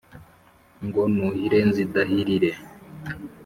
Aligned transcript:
Ngo 0.85 1.01
nuhire 1.13 1.59
nzidahirire 1.69 2.51